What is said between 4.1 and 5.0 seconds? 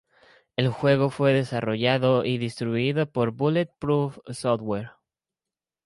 Software.